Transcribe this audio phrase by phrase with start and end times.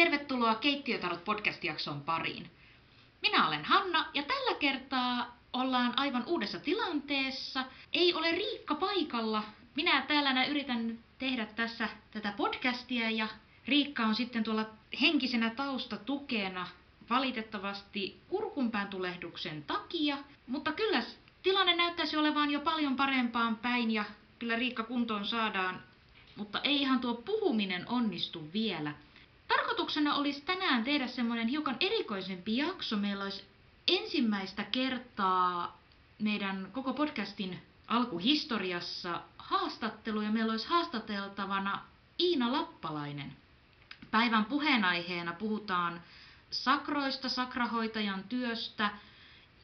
[0.00, 2.50] tervetuloa Keittiötarot podcast-jakson pariin.
[3.22, 7.64] Minä olen Hanna ja tällä kertaa ollaan aivan uudessa tilanteessa.
[7.92, 9.42] Ei ole Riikka paikalla.
[9.74, 13.28] Minä täällä yritän tehdä tässä tätä podcastia ja
[13.66, 14.66] Riikka on sitten tuolla
[15.00, 16.66] henkisenä taustatukena
[17.10, 21.02] valitettavasti kurkunpään tulehduksen takia, mutta kyllä
[21.42, 24.04] tilanne näyttäisi olevan jo paljon parempaan päin ja
[24.38, 25.82] kyllä Riikka kuntoon saadaan,
[26.36, 28.94] mutta ei ihan tuo puhuminen onnistu vielä.
[29.56, 32.96] Tarkoituksena olisi tänään tehdä semmoinen hiukan erikoisempi jakso.
[32.96, 33.44] Meillä olisi
[33.88, 35.78] ensimmäistä kertaa
[36.18, 41.84] meidän koko podcastin alkuhistoriassa haastattelu ja meillä olisi haastateltavana
[42.20, 43.36] Iina Lappalainen.
[44.10, 46.02] Päivän puheenaiheena puhutaan
[46.50, 48.90] sakroista, sakrahoitajan työstä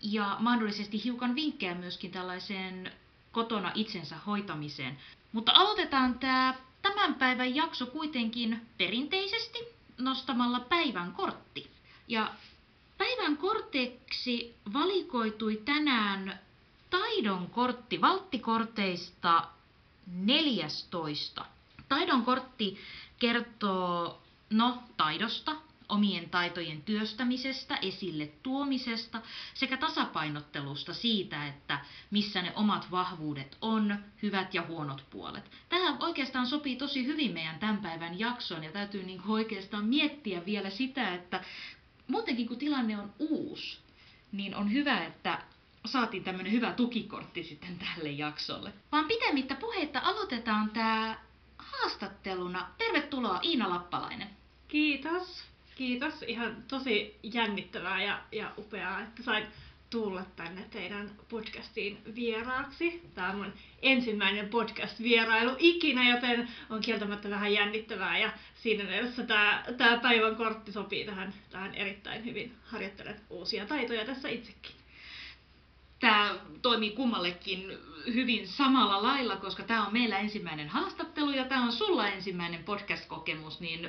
[0.02, 2.92] ja mahdollisesti hiukan vinkkejä myöskin tällaiseen
[3.32, 4.98] kotona itsensä hoitamiseen.
[5.32, 11.70] Mutta aloitetaan tämä tämän päivän jakso kuitenkin perinteisesti nostamalla päivän kortti.
[12.08, 12.32] Ja
[12.98, 16.38] päivän korteksi valikoitui tänään
[16.90, 19.48] taidon kortti valttikorteista
[20.06, 21.44] 14.
[21.88, 22.78] Taidon kortti
[23.18, 25.56] kertoo no taidosta,
[25.88, 29.22] omien taitojen työstämisestä, esille tuomisesta
[29.54, 35.50] sekä tasapainottelusta siitä, että missä ne omat vahvuudet on, hyvät ja huonot puolet.
[35.68, 40.70] Tämä oikeastaan sopii tosi hyvin meidän tämän päivän jaksoon ja täytyy niin oikeastaan miettiä vielä
[40.70, 41.44] sitä, että
[42.08, 43.78] muutenkin kun tilanne on uusi,
[44.32, 45.42] niin on hyvä, että
[45.84, 48.72] saatiin tämmöinen hyvä tukikortti sitten tälle jaksolle.
[48.92, 51.18] Vaan pitemmittä puheitta aloitetaan tämä
[51.58, 52.68] haastatteluna.
[52.78, 54.30] Tervetuloa Iina Lappalainen.
[54.68, 55.55] Kiitos.
[55.76, 56.22] Kiitos.
[56.22, 59.46] Ihan tosi jännittävää ja, ja upeaa, että sain
[59.90, 63.02] tulla tänne teidän podcastiin vieraaksi.
[63.14, 69.64] Tämä on mun ensimmäinen podcast-vierailu ikinä, joten on kieltämättä vähän jännittävää ja siinä mielessä tämä,
[69.76, 72.56] tämä päivän kortti sopii tähän, tähän erittäin hyvin.
[72.64, 74.72] Harjoittelen uusia taitoja tässä itsekin.
[76.00, 77.78] Tämä toimii kummallekin
[78.14, 83.60] hyvin samalla lailla, koska tämä on meillä ensimmäinen haastattelu ja tämä on sulla ensimmäinen podcast-kokemus,
[83.60, 83.88] niin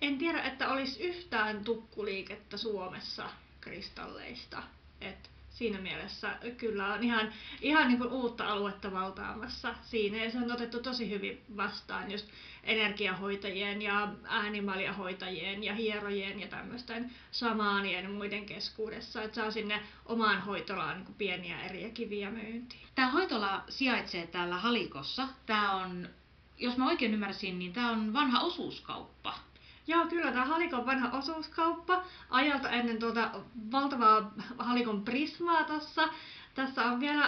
[0.00, 4.62] En tiedä, että olisi yhtään tukkuliikettä Suomessa kristalleista.
[5.00, 10.24] Et siinä mielessä kyllä on ihan, ihan niin kuin uutta aluetta valtaamassa siinä.
[10.24, 12.28] Ja se on otettu tosi hyvin vastaan just
[12.64, 20.96] energiahoitajien ja äänimaliahoitajien ja hierojien ja tämmöisten samaanien muiden keskuudessa, että saa sinne omaan hoitolaan
[20.96, 22.86] niin kuin pieniä eriä kiviä myyntiin.
[22.94, 25.28] Tämä hoitola sijaitsee täällä Halikossa.
[25.46, 26.08] Tämä on,
[26.58, 29.34] jos mä oikein ymmärsin, niin tämä on vanha osuuskauppa.
[29.86, 33.30] Joo, kyllä tämä Halikon vanha osuuskauppa ajalta ennen tuota
[33.72, 36.08] valtavaa Halikon prismaa tässä.
[36.54, 37.24] Tässä on vielä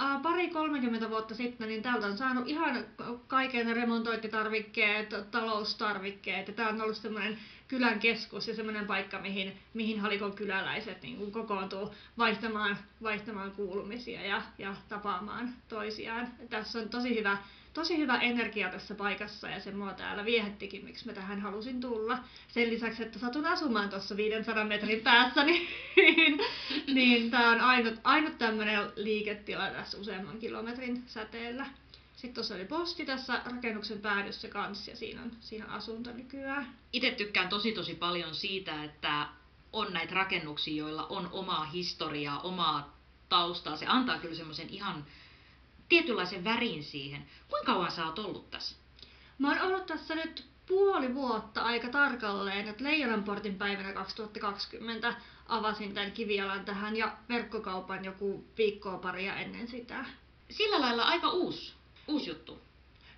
[0.00, 2.84] äh, pari 30 vuotta sitten, niin täältä on saanut ihan
[3.26, 6.56] kaiken remontointitarvikkeet, taloustarvikkeet.
[6.56, 11.32] Tämä on ollut semmoinen kylän keskus ja semmoinen paikka, mihin, mihin Halikon kyläläiset niin kuin
[11.32, 16.28] kokoontuu vaihtamaan, vaihtamaan kuulumisia ja, ja tapaamaan toisiaan.
[16.50, 17.38] Tässä on tosi hyvä
[17.76, 22.18] tosi hyvä energia tässä paikassa ja se mua täällä viehättikin, miksi mä tähän halusin tulla.
[22.48, 26.40] Sen lisäksi, että satun asumaan tuossa 500 metrin päässä, niin,
[26.86, 31.66] niin, tämä on ainut, ainut tämmöinen liiketila tässä useamman kilometrin säteellä.
[32.16, 36.74] Sitten tuossa oli posti tässä rakennuksen päädyssä kanssa ja siinä on, siinä asunto nykyään.
[36.92, 39.26] Itse tykkään tosi tosi paljon siitä, että
[39.72, 42.96] on näitä rakennuksia, joilla on omaa historiaa, omaa
[43.28, 43.76] taustaa.
[43.76, 45.04] Se antaa kyllä semmoisen ihan
[45.88, 47.26] tietynlaisen värin siihen.
[47.50, 48.76] Kuinka kauan sä oot ollut tässä?
[49.38, 55.14] Mä oon ollut tässä nyt puoli vuotta aika tarkalleen, että Leijonanportin päivänä 2020
[55.48, 60.04] avasin tämän kivialan tähän ja verkkokaupan joku viikkoa paria ennen sitä.
[60.50, 61.72] Sillä lailla aika uusi,
[62.08, 62.65] uusi juttu.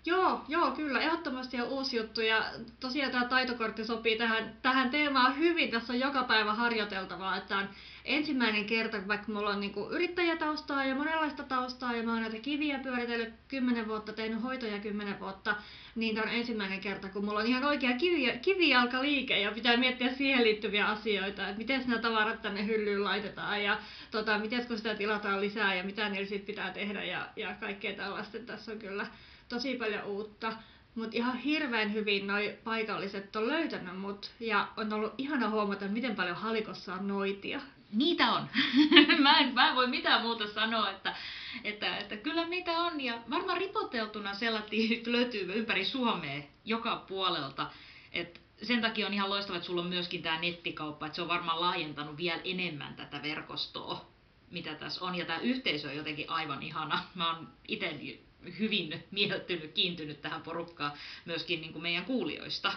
[0.09, 2.45] Joo, joo, kyllä, ehdottomasti on uusi juttu ja
[2.81, 5.71] tosiaan tämä taitokortti sopii tähän, tähän teemaan hyvin.
[5.71, 7.69] Tässä on joka päivä harjoiteltavaa, että on
[8.05, 12.79] ensimmäinen kerta, vaikka mulla on niinku yrittäjätaustaa ja monenlaista taustaa ja mä oon näitä kiviä
[12.79, 15.57] pyöritellyt kymmenen vuotta, tehnyt hoitoja kymmenen vuotta,
[15.95, 20.13] niin tämä on ensimmäinen kerta, kun mulla on ihan oikea kivi, kivijalkaliike ja pitää miettiä
[20.13, 23.79] siihen liittyviä asioita, että miten nämä tavarat tänne hyllyyn laitetaan ja
[24.11, 27.93] tota, miten kun sitä tilataan lisää ja mitä niillä sitten pitää tehdä ja, ja kaikkea
[27.93, 28.39] tällaista.
[28.39, 29.07] Tässä on kyllä
[29.49, 30.53] tosi paljon uutta.
[30.95, 36.17] Mutta ihan hirveän hyvin noi paikalliset on löytänyt mut ja on ollut ihana huomata, miten
[36.17, 37.61] paljon halikossa on noitia.
[37.93, 38.49] Niitä on.
[39.23, 41.17] mä, en, mä en voi mitään muuta sanoa, että,
[41.65, 43.01] että, että kyllä niitä on.
[43.01, 47.71] Ja varmaan ripoteltuna sellaisia löytyy ympäri Suomea joka puolelta.
[48.13, 51.29] Et sen takia on ihan loistavaa, että sulla on myöskin tämä nettikauppa, että se on
[51.29, 54.09] varmaan laajentanut vielä enemmän tätä verkostoa,
[54.51, 55.15] mitä tässä on.
[55.15, 57.05] Ja tämä yhteisö on jotenkin aivan ihana.
[57.15, 57.99] Mä oon itse
[58.59, 60.93] hyvin mieltynyt, kiintynyt tähän porukkaan
[61.25, 62.73] myöskin niin kuin meidän kuulijoista.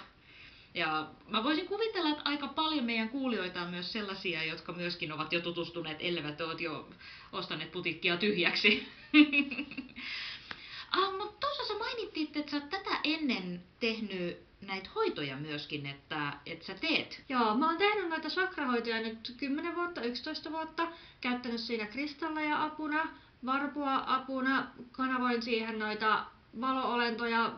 [0.73, 5.33] Ja mä voisin kuvitella, että aika paljon meidän kuulijoita on myös sellaisia, jotka myöskin ovat
[5.33, 6.89] jo tutustuneet, elleivät oot jo
[7.31, 8.87] ostaneet putikkia tyhjäksi.
[10.91, 16.33] ah, mutta tuossa sä mainittit, että sä oot tätä ennen tehnyt näitä hoitoja myöskin, että,
[16.45, 17.23] että sä teet.
[17.29, 20.87] Joo, mä oon tehnyt noita sakrahoitoja nyt 10 vuotta, 11 vuotta,
[21.21, 23.09] käyttänyt siinä kristalleja apuna,
[23.45, 26.25] varpua apuna, kanavoin siihen noita
[26.61, 27.51] valoolentoja,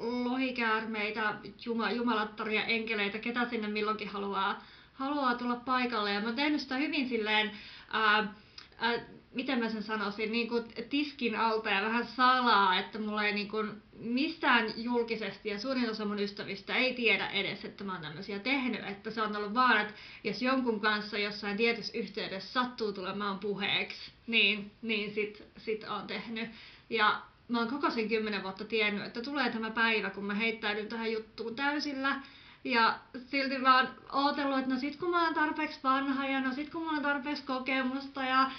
[0.00, 1.34] lohikäärmeitä,
[1.64, 4.62] juma, jumalattaria, enkeleitä, ketä sinne milloinkin haluaa,
[4.94, 6.12] haluaa tulla paikalle.
[6.12, 7.50] Ja mä oon tehnyt sitä hyvin silleen,
[7.90, 8.34] ää,
[8.78, 8.98] ää,
[9.34, 13.48] miten mä sen sanoisin, niin kuin tiskin alta ja vähän salaa, että mulla ei niin
[13.48, 18.38] kuin mistään julkisesti ja suurin osa mun ystävistä ei tiedä edes, että mä oon tämmöisiä
[18.38, 18.84] tehnyt.
[18.88, 19.94] Että se on ollut vaan, että
[20.24, 26.50] jos jonkun kanssa jossain tietyssä yhteydessä sattuu tulemaan puheeksi, niin, niin sit, sit on tehnyt.
[26.90, 30.88] Ja mä oon koko sen kymmenen vuotta tiennyt, että tulee tämä päivä, kun mä heittäydyn
[30.88, 32.20] tähän juttuun täysillä.
[32.64, 36.54] Ja silti mä oon ootellut, että no sit kun mä oon tarpeeksi vanha ja no
[36.54, 38.50] sit kun mä oon tarpeeksi kokemusta ja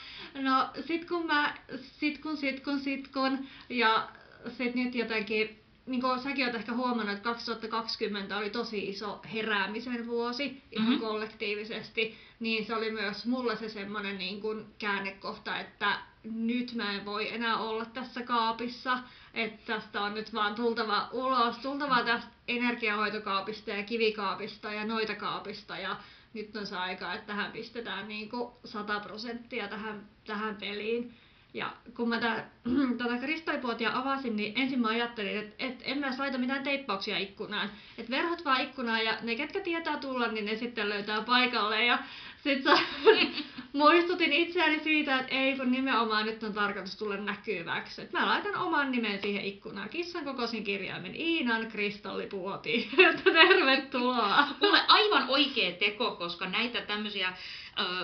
[0.41, 3.47] no sit kun mä, sit kun, sit kun, sit kun.
[3.69, 4.09] Ja
[4.57, 10.07] sit nyt jotenkin, niin kuin säkin oot ehkä huomannut, että 2020 oli tosi iso heräämisen
[10.07, 11.01] vuosi ihan mm-hmm.
[11.01, 17.05] kollektiivisesti, niin se oli myös mulle se semmoinen niin kuin käännekohta, että nyt mä en
[17.05, 18.99] voi enää olla tässä kaapissa,
[19.33, 25.77] että tästä on nyt vaan tultava ulos, tultava tästä energiahoitokaapista ja kivikaapista ja noita kaapista
[25.77, 25.95] ja
[26.33, 31.13] nyt on se aika, että tähän pistetään niin kuin 100 prosenttia tähän, tähän peliin.
[31.53, 32.45] Ja kun mä tätä
[32.97, 37.69] tota kristallipuotia avasin, niin ensin mä ajattelin, että et en mä laita mitään teippauksia ikkunaan.
[37.97, 41.85] Että verhot vaan ikkunaan ja ne, ketkä tietää tulla, niin ne sitten löytää paikalle.
[41.85, 41.99] Ja
[42.43, 42.77] sit sä
[43.73, 48.01] muistutin itseäni siitä, että ei kun nimenomaan nyt on tarkoitus tulla näkyväksi.
[48.01, 49.89] Et mä laitan oman nimen siihen ikkunaan.
[49.89, 52.89] Kissan kokoisin kirjaimen Iinan kristallipuoti.
[53.23, 54.47] Tervetuloa.
[54.61, 57.33] Mulle aivan oikea teko, koska näitä tämmöisiä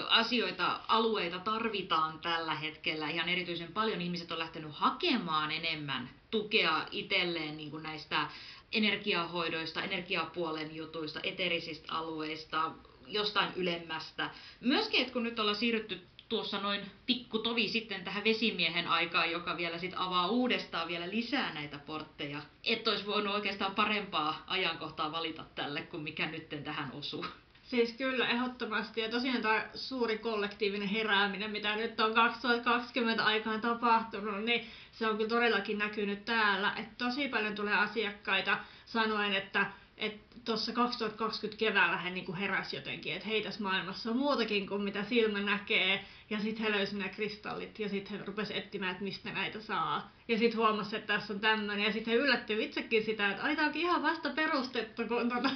[0.09, 3.09] asioita, alueita tarvitaan tällä hetkellä.
[3.09, 8.27] Ihan erityisen paljon ihmiset on lähtenyt hakemaan enemmän tukea itselleen niin kuin näistä
[8.71, 12.71] energiahoidoista, energiapuolen jutuista, eterisistä alueista,
[13.07, 14.29] jostain ylemmästä.
[14.61, 19.57] Myöskin, että kun nyt ollaan siirrytty tuossa noin pikku tovi sitten tähän vesimiehen aikaan, joka
[19.57, 22.41] vielä sit avaa uudestaan vielä lisää näitä portteja.
[22.63, 27.25] Että olisi voinut oikeastaan parempaa ajankohtaa valita tälle kuin mikä nyt tähän osuu.
[27.63, 29.01] Siis kyllä, ehdottomasti.
[29.01, 35.17] Ja tosiaan tämä suuri kollektiivinen herääminen, mitä nyt on 2020 aikaan tapahtunut, niin se on
[35.17, 36.73] kyllä todellakin näkynyt täällä.
[36.75, 39.65] Että tosi paljon tulee asiakkaita sanoen, että
[39.97, 44.81] että tuossa 2020 keväällä hän niinku heräsi jotenkin, että hei tässä maailmassa on muutakin kuin
[44.81, 46.05] mitä silmä näkee.
[46.29, 50.11] Ja sitten he löysivät nämä kristallit ja sitten he rupesivat etsimään, että mistä näitä saa.
[50.27, 51.85] Ja sitten huomasi, että tässä on tämmöinen.
[51.85, 55.49] Ja sitten he yllättyivät itsekin sitä, että ai tämä onkin ihan vasta perustettu, kun tota...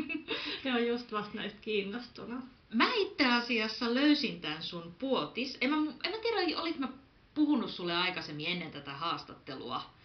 [0.64, 2.44] he on just vasta näistä kiinnostunut.
[2.74, 5.58] Mä itse asiassa löysin tämän sun puotis.
[5.60, 6.88] En mä, en mä tiedä, oliko mä
[7.34, 9.95] puhunut sulle aikaisemmin ennen tätä haastattelua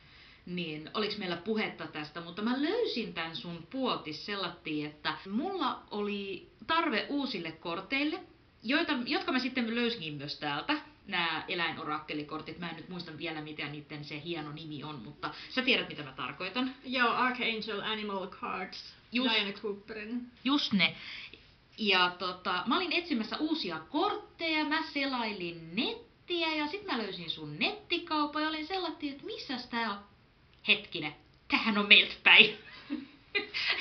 [0.45, 6.51] niin oliks meillä puhetta tästä, mutta mä löysin tämän sun puotis sellattiin, että mulla oli
[6.67, 8.19] tarve uusille korteille,
[8.63, 12.59] joita, jotka mä sitten löysin myös täältä, nämä eläinorakkelikortit.
[12.59, 16.03] Mä en nyt muista vielä, mitä niiden se hieno nimi on, mutta sä tiedät, mitä
[16.03, 16.75] mä tarkoitan.
[16.83, 20.31] Joo, Archangel Animal Cards, just, Diana Cooperin.
[20.43, 20.95] Just ne.
[21.77, 27.59] Ja tota, mä olin etsimässä uusia kortteja, mä selailin nettiä ja sitten mä löysin sun
[27.59, 30.01] nettikaupan ja olin sellattiin, että missä tää
[30.67, 31.15] hetkinen,
[31.47, 32.57] tähän on meiltä päin.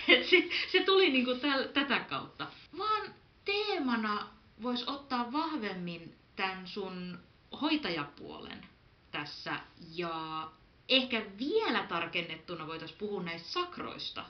[0.06, 2.46] Se, se tuli niinku täl, tätä kautta.
[2.78, 4.26] Vaan teemana
[4.62, 7.18] voisi ottaa vahvemmin tämän sun
[7.60, 8.66] hoitajapuolen
[9.10, 9.60] tässä
[9.94, 10.48] ja
[10.88, 14.24] ehkä vielä tarkennettuna voitaisiin puhua näistä sakroista.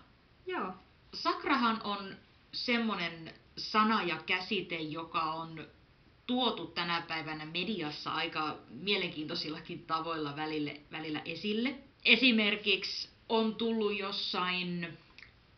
[0.47, 0.73] Joo.
[1.15, 2.17] Sakrahan on
[2.53, 5.67] semmoinen sana ja käsite, joka on
[6.27, 11.90] tuotu tänä päivänä mediassa aika mielenkiintoisillakin tavoilla välillä, välillä esille.
[12.05, 14.99] Esimerkiksi on tullut jossain,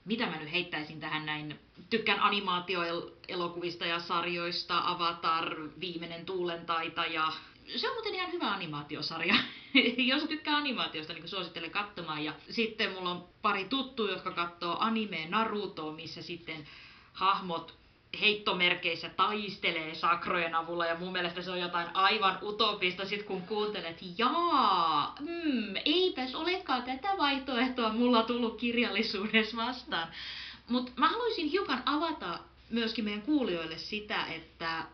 [0.05, 7.33] mitä mä nyt heittäisin tähän näin, tykkään animaatioelokuvista ja sarjoista, Avatar, Viimeinen tuulentaitaja.
[7.77, 9.35] Se on muuten ihan hyvä animaatiosarja.
[9.97, 12.25] Jos tykkää animaatiosta, niin suosittelen katsomaan.
[12.25, 16.69] Ja sitten mulla on pari tuttua, jotka katsoo anime Naruto, missä sitten
[17.13, 17.82] hahmot
[18.21, 23.99] heittomerkeissä taistelee sakrojen avulla ja mun mielestä se on jotain aivan utopista sit kun kuuntelet,
[24.19, 30.09] jaa, mm, eipäs olekaan tätä vaihtoehtoa mulla tullut kirjallisuudessa vastaan.
[30.69, 32.39] Mutta mä haluaisin hiukan avata
[32.71, 34.85] myöskin meidän kuulijoille sitä, että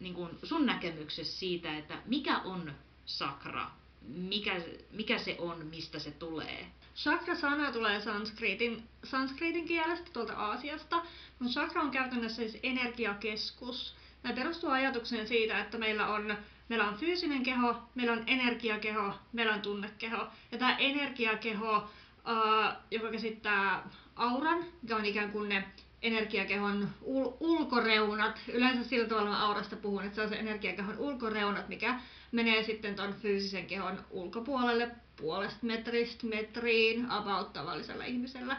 [0.00, 2.72] niin kun sun näkemyksessä siitä, että mikä on
[3.06, 3.70] sakra,
[4.08, 4.60] mikä,
[4.90, 6.66] mikä se on, mistä se tulee.
[6.94, 11.02] Chakra-sana tulee sanskritin, sanskritin kielestä tuolta Aasiasta,
[11.38, 13.96] mutta chakra on käytännössä siis energiakeskus.
[14.22, 16.36] Tämä perustuu ajatukseen siitä, että meillä on,
[16.68, 20.26] meillä on fyysinen keho, meillä on energiakeho, meillä on tunnekeho.
[20.52, 25.64] Ja tämä energiakeho, uh, joka käsittää auran, joka on ikään kuin ne
[26.02, 28.40] energiakehon ul- ulkoreunat.
[28.48, 32.00] Yleensä sillä tavalla mä aurasta puhun, että se on se energiakehon ulkoreunat, mikä
[32.32, 34.90] menee sitten tuon fyysisen kehon ulkopuolelle
[35.22, 38.56] puolesta metristä metriin about tavallisella ihmisellä.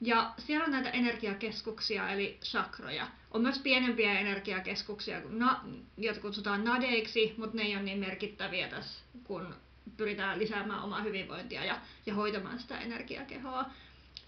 [0.00, 3.06] Ja siellä on näitä energiakeskuksia, eli chakroja.
[3.30, 5.20] On myös pienempiä energiakeskuksia,
[5.96, 9.54] joita kutsutaan nadeiksi, mutta ne ei ole niin merkittäviä tässä, kun
[9.96, 13.70] pyritään lisäämään omaa hyvinvointia ja, ja hoitamaan sitä energiakehoa.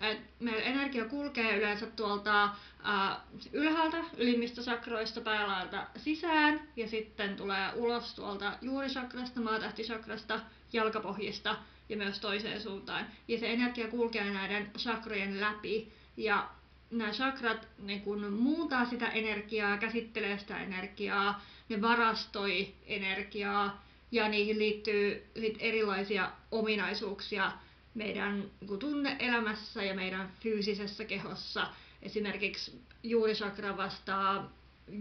[0.00, 2.48] Et meillä energia kulkee yleensä tuolta
[2.82, 3.20] ää,
[3.52, 10.40] ylhäältä, ylimmistä sakroista päälaelta sisään ja sitten tulee ulos tuolta juurisakrasta, maatähtisakrasta,
[10.72, 11.56] jalkapohjista
[11.88, 13.06] ja myös toiseen suuntaan.
[13.28, 16.50] Ja se energia kulkee näiden sakrojen läpi ja
[16.90, 24.58] nämä chakrat ne kun muuntaa sitä energiaa, käsittelee sitä energiaa, ne varastoi energiaa ja niihin
[24.58, 27.52] liittyy sit erilaisia ominaisuuksia,
[27.94, 31.66] meidän niin tunneelämässä ja meidän fyysisessä kehossa.
[32.02, 34.52] Esimerkiksi juurisakra vastaa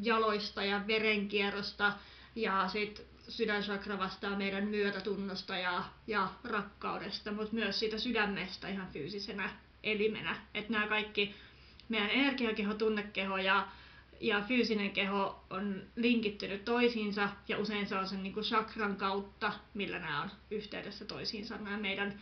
[0.01, 1.93] jaloista ja verenkierrosta
[2.35, 9.49] ja sitten sydänsakra vastaa meidän myötätunnosta ja, ja rakkaudesta, mutta myös siitä sydämestä ihan fyysisenä
[9.83, 10.35] elimenä.
[10.53, 11.35] Että nämä kaikki
[11.89, 13.67] meidän energiakeho, tunnekeho ja,
[14.19, 19.53] ja fyysinen keho on linkittynyt toisiinsa ja usein se on sen niin kuin chakran kautta,
[19.73, 22.21] millä nämä on yhteydessä toisiinsa, nämä meidän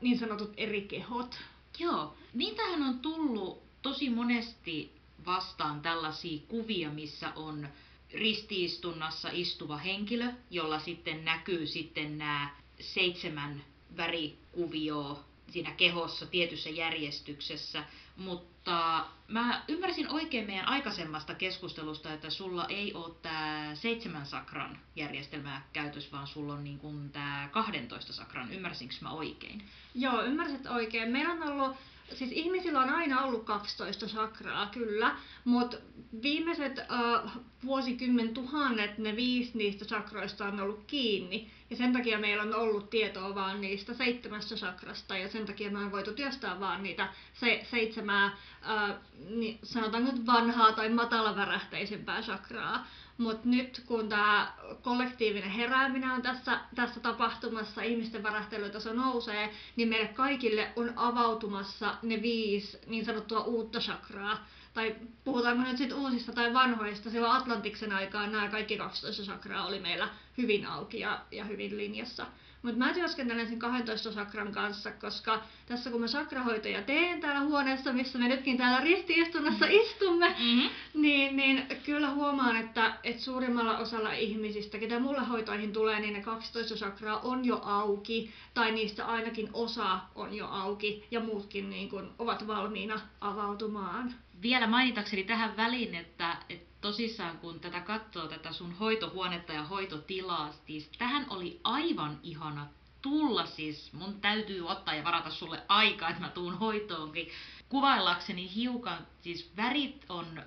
[0.00, 1.38] niin sanotut eri kehot.
[1.78, 4.92] Joo, niitähän on tullut tosi monesti
[5.26, 7.68] vastaan tällaisia kuvia, missä on
[8.14, 12.50] ristiistunnassa istuva henkilö, jolla sitten näkyy sitten nämä
[12.80, 13.64] seitsemän
[13.96, 17.84] värikuvioa siinä kehossa tietyssä järjestyksessä,
[18.16, 25.66] mutta mä ymmärsin oikein meidän aikaisemmasta keskustelusta, että sulla ei ole tämä seitsemän sakran järjestelmää
[25.72, 28.52] käytössä, vaan sulla on niin tämä 12 sakran.
[28.52, 29.64] Ymmärsinkö mä oikein?
[29.94, 31.12] Joo, ymmärsit oikein.
[31.12, 31.76] Meillä on ollut
[32.14, 35.76] siis ihmisillä on aina ollut 12 sakraa, kyllä, mutta
[36.22, 37.30] viimeiset uh,
[37.64, 41.50] vuosikymmen tuhannet ne viisi niistä sakroista on ollut kiinni.
[41.70, 45.78] Ja sen takia meillä on ollut tietoa vaan niistä seitsemästä sakrasta ja sen takia me
[45.78, 48.96] on voitu työstää vaan niitä se, seitsemää, uh,
[49.28, 52.86] niin sanotaanko nyt vanhaa tai matalavärähteisempää sakraa.
[53.18, 54.52] Mutta nyt kun tämä
[54.82, 62.22] kollektiivinen herääminen on tässä, tässä tapahtumassa, ihmisten värähtelytaso nousee, niin meille kaikille on avautumassa ne
[62.22, 64.46] viisi niin sanottua uutta chakraa.
[64.74, 69.80] Tai puhutaanko nyt sitten uusista tai vanhoista, silloin Atlantiksen aikaan nämä kaikki 12 chakraa oli
[69.80, 72.26] meillä hyvin auki ja, ja hyvin linjassa.
[72.62, 77.92] Mutta mä työskentelen sen 12 sakran kanssa, koska tässä kun mä sakrahoitoja teen täällä huoneessa,
[77.92, 80.70] missä me nytkin täällä ristiistunnassa istumme, mm-hmm.
[80.94, 86.20] niin, niin kyllä huomaan, että, että suurimmalla osalla ihmisistä, ketä mulle hoitoihin tulee, niin ne
[86.20, 91.88] 12 sakraa on jo auki, tai niistä ainakin osa on jo auki, ja muutkin niin
[91.88, 94.14] kun, ovat valmiina avautumaan.
[94.42, 100.52] Vielä mainitakseni tähän väliin, että, että tosissaan kun tätä katsoo, tätä sun hoitohuonetta ja hoitotilaa,
[100.66, 102.66] siis tähän oli aivan ihana
[103.02, 103.92] tulla siis.
[103.92, 107.28] Mun täytyy ottaa ja varata sulle aikaa, että mä tuun hoitoonkin.
[107.68, 110.42] Kuvaillakseni hiukan, siis värit on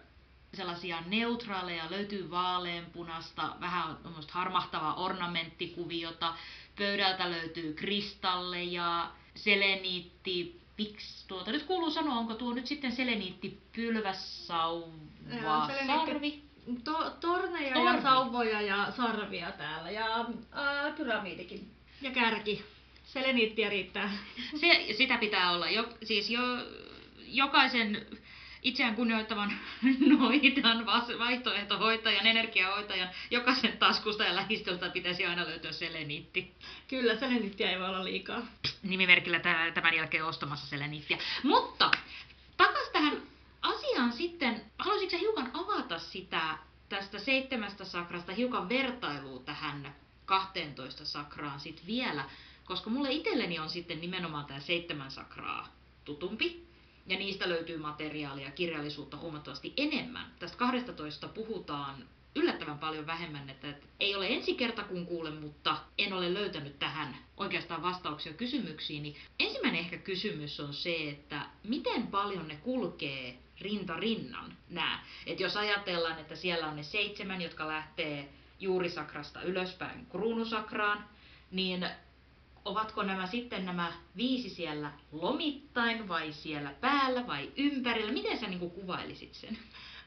[0.54, 3.98] sellaisia neutraaleja, löytyy vaaleanpunasta, vähän
[4.32, 6.34] harmahtavaa ornamenttikuviota.
[6.78, 15.70] Pöydältä löytyy kristalleja, seleniitti, Piks, tuota, nyt kuuluu sanoa, onko tuo nyt sitten seleniitti pylvässauva
[15.88, 16.44] sarvi?
[16.84, 17.96] To, torneja Torni.
[17.96, 22.64] ja sauvoja ja sarvia täällä ja ää, pyramidikin ja kärki.
[23.04, 24.12] Seleniittiä riittää.
[24.60, 25.70] Se, sitä pitää olla.
[25.70, 26.42] Jo, siis jo,
[27.18, 28.06] jokaisen
[28.66, 29.54] itseään kunnioittavan
[30.20, 30.86] noidan
[31.20, 36.56] vaihtoehtohoitajan, energiahoitajan, jokaisen taskusta ja lähistöltä pitäisi aina löytyä seleniitti.
[36.88, 38.42] Kyllä, seleniittiä ei voi olla liikaa.
[38.84, 39.40] Nimimerkillä
[39.74, 41.18] tämän jälkeen ostamassa seleniittiä.
[41.44, 41.92] Mutta
[42.58, 43.22] takas tähän
[43.62, 46.58] asiaan sitten, haluaisitko hiukan avata sitä
[46.90, 49.96] tästä seitsemästä sakrasta, hiukan vertailua tähän
[50.26, 52.26] 12 sakraan sitten vielä,
[52.66, 55.68] koska mulle itselleni on sitten nimenomaan tämä seitsemän sakraa
[56.06, 56.66] tutumpi,
[57.06, 60.34] ja niistä löytyy materiaalia, kirjallisuutta huomattavasti enemmän.
[60.40, 65.78] Tästä 12 puhutaan yllättävän paljon vähemmän, että, että ei ole ensi kerta kun kuulen, mutta
[65.98, 69.04] en ole löytänyt tähän oikeastaan vastauksia kysymyksiin.
[69.04, 75.00] Niin ensimmäinen ehkä kysymys on se, että miten paljon ne kulkee rinta rinnan nämä.
[75.26, 81.06] Että jos ajatellaan, että siellä on ne seitsemän, jotka lähtee juurisakrasta ylöspäin kruunusakraan,
[81.52, 81.90] niin
[82.66, 88.12] ovatko nämä sitten nämä viisi siellä lomittain vai siellä päällä vai ympärillä?
[88.12, 89.58] Miten sä niin kuvailisit sen?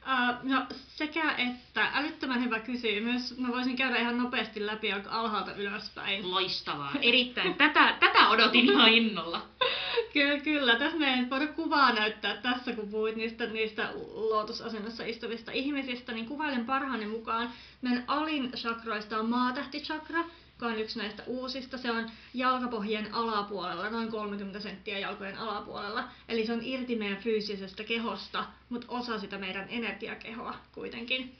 [0.02, 3.38] Uh, no sekä että, älyttömän hyvä kysymys.
[3.38, 6.30] Mä voisin käydä ihan nopeasti läpi alhaalta ylöspäin.
[6.30, 7.54] Loistavaa, erittäin.
[7.54, 9.46] Tätä, tätä odotin ihan innolla.
[10.12, 10.76] kyllä, kyllä.
[10.76, 16.66] Tässä meidän voida kuvaa näyttää tässä, kun puhuit niistä, niistä lootusasennossa istuvista ihmisistä, niin kuvailen
[16.66, 17.50] parhaani mukaan.
[17.82, 20.24] Meidän alin chakroista on maatähtichakra,
[20.58, 21.78] joka on yksi näistä uusista.
[21.78, 26.08] Se on jalkapohjien alapuolella, noin 30 senttiä jalkojen alapuolella.
[26.28, 31.36] Eli se on irti meidän fyysisestä kehosta, mutta osa sitä meidän energiakehoa kuitenkin.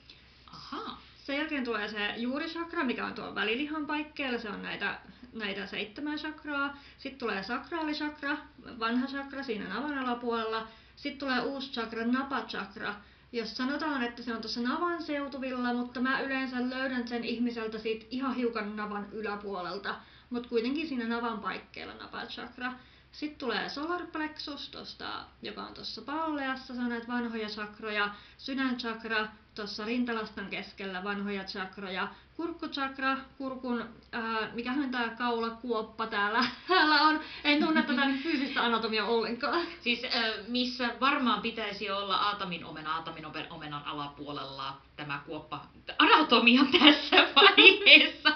[0.47, 0.97] Aha.
[1.23, 4.39] Sen jälkeen tulee se juurisakra, mikä on tuolla välilihan paikkeilla.
[4.39, 4.99] Se on näitä,
[5.33, 6.77] näitä seitsemän sakraa.
[6.97, 8.37] Sitten tulee sakraalisakra,
[8.79, 10.67] vanha sakra siinä navan alapuolella.
[10.95, 12.95] Sitten tulee uusi chakra, napachakra,
[13.31, 18.05] jos sanotaan, että se on tuossa navan seutuvilla, mutta mä yleensä löydän sen ihmiseltä siitä
[18.09, 19.95] ihan hiukan navan yläpuolelta,
[20.29, 22.73] mutta kuitenkin siinä navan paikkeilla napachakra.
[23.11, 29.27] Sitten tulee solar plexus, tosta, joka on tuossa palleassa, se on näitä vanhoja chakroja, sydänchakra,
[29.59, 37.63] tuossa rintalastan keskellä vanhoja chakroja, kurkkuchakra, kurkun, ää, mikähän tämä kaulakuoppa täällä, täällä on, en
[37.63, 39.61] tunne tätä fyysistä anatomia ollenkaan.
[39.81, 45.61] Siis äh, missä varmaan pitäisi olla aatamin omena, aatamin omenan alapuolella tämä kuoppa.
[45.97, 48.31] Anatomia tässä vaiheessa.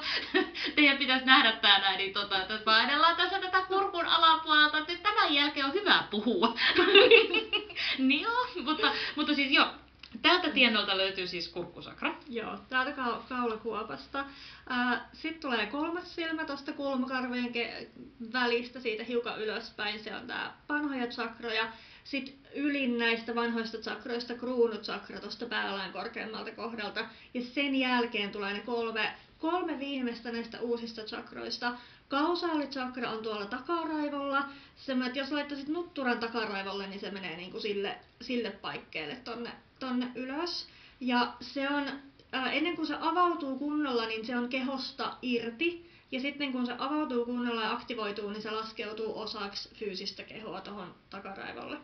[0.76, 5.34] Teidän pitäisi nähdä tämä näin, niin tota, että painellaan tässä tätä kurkun alapuolelta, että tämän
[5.34, 6.56] jälkeen on hyvä puhua.
[7.98, 9.68] niin joo, mutta, mutta siis joo,
[10.22, 12.16] Tältä tiennolta löytyy siis kurkkusakra.
[12.30, 14.26] Joo, täältä ka- kaulakuopasta.
[15.14, 17.88] Sitten tulee kolmas silmä tuosta kulmakarvojen ke-
[18.34, 20.04] välistä, siitä hiukan ylöspäin.
[20.04, 21.68] Se on tämä vanhoja chakroja.
[22.04, 27.06] Sitten ylin näistä vanhoista chakroista kruunuchakra tuosta päälain korkeammalta kohdalta.
[27.34, 31.74] Ja sen jälkeen tulee ne kolme, kolme viimeistä näistä uusista chakroista.
[32.08, 34.46] Kausaalichakra on tuolla takaraivolla.
[34.76, 39.52] Semmoinen, että jos laittaisit nutturan takaraivolle, niin se menee niin kuin sille, sille paikkeelle tonne
[39.84, 40.68] tonne ylös.
[41.00, 41.86] Ja se on,
[42.32, 45.90] ää, ennen kuin se avautuu kunnolla, niin se on kehosta irti.
[46.12, 50.96] Ja sitten kun se avautuu kunnolla ja aktivoituu, niin se laskeutuu osaksi fyysistä kehoa tuohon
[51.10, 51.78] takaraivolle.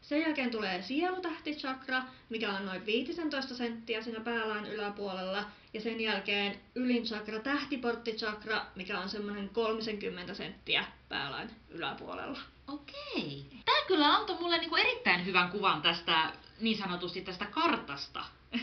[0.00, 5.44] Sen jälkeen tulee sielutähtichakra, mikä on noin 15 senttiä siinä päälain yläpuolella.
[5.74, 12.38] Ja sen jälkeen ylin chakra, tähtiporttichakra, mikä on semmoinen 30 senttiä päälain yläpuolella.
[12.68, 13.46] Okei.
[13.64, 18.24] Tämä kyllä antoi mulle niinku erittäin hyvän kuvan tästä niin sanotusti tästä kartasta,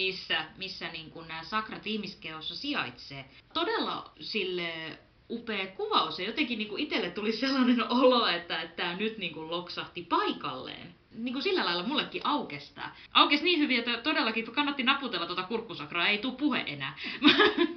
[0.00, 3.24] missä, missä niin kuin nämä sakrat ihmiskehossa sijaitsee.
[3.52, 4.98] Todella sille
[5.30, 9.50] upea kuvaus ja jotenkin niin kuin itselle tuli sellainen olo, että, tämä nyt niin kuin
[9.50, 10.94] loksahti paikalleen.
[11.14, 12.96] Niin kuin sillä lailla mullekin aukestaa.
[13.12, 16.98] Aukes niin hyvin, että todellakin kannatti naputella tuota kurkkusakraa, ei tule puhe enää.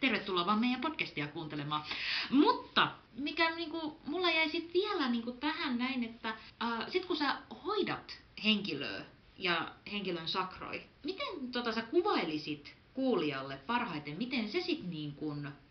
[0.00, 1.84] Tervetuloa vaan meidän podcastia kuuntelemaan.
[2.30, 7.04] Mutta mikä niin kuin, mulla jäi sitten vielä niin kuin tähän näin, että äh, sit
[7.04, 9.04] kun sä hoidat henkilöä
[9.38, 10.82] ja henkilön sakroi.
[11.04, 15.16] Miten tota, sä kuvailisit kuulijalle parhaiten, miten se sitten niin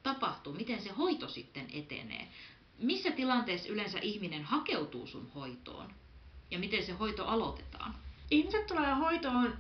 [0.04, 2.28] tapahtuu, miten se hoito sitten etenee?
[2.78, 5.94] Missä tilanteessa yleensä ihminen hakeutuu sun hoitoon
[6.52, 7.96] ja miten se hoito aloitetaan?
[8.32, 9.58] Ihmiset tulee hoitoon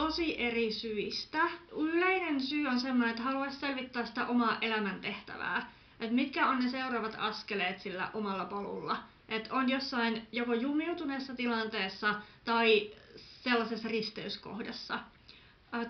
[0.00, 1.42] tosi eri syistä.
[1.76, 5.72] Yleinen syy on sellainen, että haluaisi selvittää sitä omaa elämäntehtävää.
[6.00, 8.96] Että mitkä on ne seuraavat askeleet sillä omalla polulla
[9.30, 14.98] että on jossain joko jumiutuneessa tilanteessa tai sellaisessa risteyskohdassa.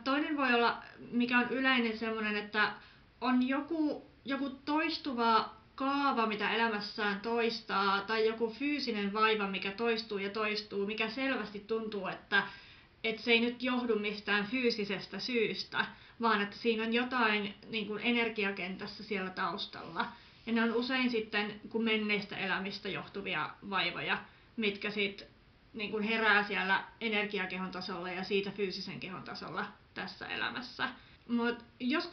[0.05, 2.73] Toinen voi olla, mikä on yleinen sellainen, että
[3.20, 10.31] on joku, joku toistuva kaava, mitä elämässään toistaa, tai joku fyysinen vaiva, mikä toistuu ja
[10.31, 12.42] toistuu, mikä selvästi tuntuu, että,
[13.05, 15.87] että se ei nyt johdu mistään fyysisestä syystä,
[16.21, 20.07] vaan että siinä on jotain niin kuin energiakentässä siellä taustalla.
[20.47, 24.19] Ja ne on usein sitten kun menneistä elämistä johtuvia vaivoja,
[24.57, 25.29] mitkä sitten
[25.75, 30.89] niin kuin herää siellä energiakehon tasolla ja siitä fyysisen kehon tasolla tässä elämässä.
[31.29, 31.65] Mutta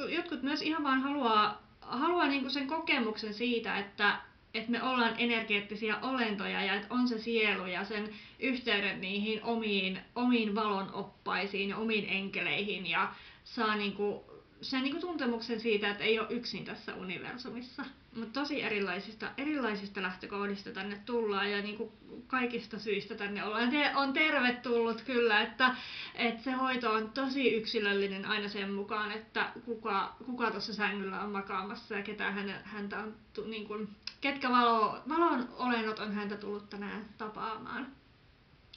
[0.08, 4.18] jotkut myös ihan vaan haluaa, haluaa niin kuin sen kokemuksen siitä, että,
[4.58, 10.00] että me ollaan energeettisiä olentoja ja että on se sielu ja sen yhteyden niihin omiin,
[10.16, 14.20] omiin valonoppaisiin ja omiin enkeleihin ja saa niin kuin
[14.62, 17.86] sen niin kuin tuntemuksen siitä, että ei ole yksin tässä universumissa.
[18.16, 21.92] Mutta tosi erilaisista, erilaisista lähtökohdista tänne tullaan ja niin kuin
[22.28, 23.70] kaikista syistä tänne ollaan.
[23.70, 25.76] Te, on tervetullut kyllä, että,
[26.16, 31.32] että se hoito on tosi yksilöllinen aina sen mukaan, että kuka, kuka tuossa sängyllä on
[31.32, 33.16] makaamassa ja ketä hän, häntä on,
[33.46, 33.90] niin kuin,
[34.22, 37.88] ketkä valo, valon olennot on häntä tullut tänään tapaamaan.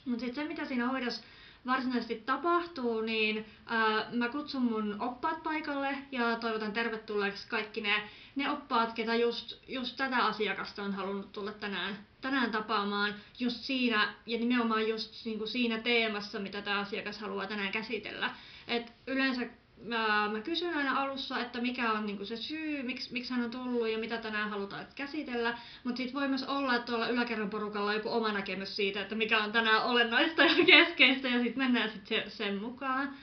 [0.05, 1.23] Mutta sitten se, mitä siinä hoidossa
[1.65, 8.51] varsinaisesti tapahtuu, niin ää, mä kutsun mun oppaat paikalle ja toivotan tervetulleeksi kaikki ne, ne
[8.51, 14.37] oppaat, ketä just, just tätä asiakasta on halunnut tulla tänään, tänään tapaamaan just siinä ja
[14.37, 18.35] nimenomaan just niin kuin siinä teemassa, mitä tämä asiakas haluaa tänään käsitellä.
[18.67, 19.47] Et yleensä
[19.83, 23.51] mä, mä kysyn aina alussa, että mikä on niinku se syy, miksi, miksi hän on
[23.51, 25.57] tullut ja mitä tänään halutaan käsitellä.
[25.83, 29.15] Mutta sitten voi myös olla, että tuolla yläkerran porukalla on joku oma näkemys siitä, että
[29.15, 33.13] mikä on tänään olennaista ja keskeistä ja sitten mennään sit se, sen mukaan.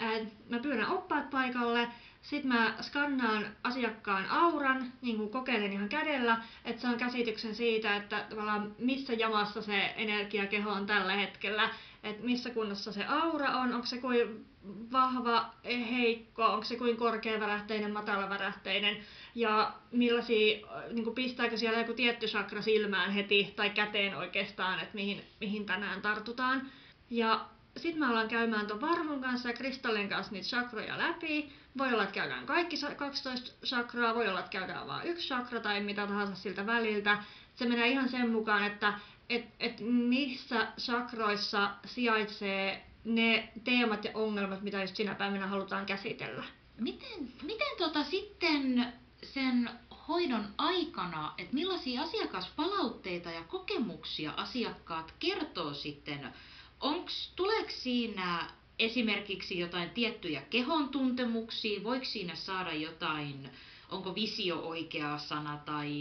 [0.00, 1.88] Et mä pyydän oppaat paikalle,
[2.22, 8.26] sitten mä skannaan asiakkaan auran, niin kuin kokeilen ihan kädellä, että saan käsityksen siitä, että
[8.30, 11.70] tavallaan missä jamassa se energiakeho on tällä hetkellä,
[12.02, 14.46] että missä kunnossa se aura on, onko se kuin
[14.92, 18.96] vahva, heikko, onko se kuin korkeavärähteinen, matalavärähteinen
[19.34, 24.94] ja millaisia, niin kuin pistääkö siellä joku tietty chakra silmään heti tai käteen oikeastaan, että
[24.94, 26.70] mihin, mihin tänään tartutaan.
[27.10, 31.52] Ja sitten me ollaan käymään tuon varvun kanssa ja kristallin kanssa niitä chakroja läpi.
[31.78, 35.80] Voi olla, että käydään kaikki 12 chakraa, voi olla, että käydään vain yksi chakra tai
[35.80, 37.18] mitä tahansa siltä väliltä.
[37.54, 38.94] Se menee ihan sen mukaan, että
[39.30, 46.44] et, et missä chakroissa sijaitsee ne teemat ja ongelmat, mitä just sinä päivänä halutaan käsitellä.
[46.78, 49.70] Miten, miten tota sitten sen
[50.08, 56.32] hoidon aikana, että millaisia asiakaspalautteita ja kokemuksia asiakkaat kertoo sitten?
[56.80, 61.84] Onks, tuleeko siinä esimerkiksi jotain tiettyjä kehon tuntemuksia?
[61.84, 63.50] Voiko siinä saada jotain,
[63.90, 65.92] onko visio oikea sana tai